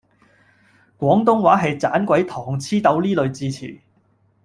[0.97, 3.81] 廣東話係盞鬼糖黐豆呢類字詞